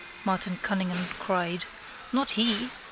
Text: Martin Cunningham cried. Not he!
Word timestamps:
Martin 0.25 0.57
Cunningham 0.63 1.05
cried. 1.19 1.65
Not 2.11 2.31
he! 2.31 2.71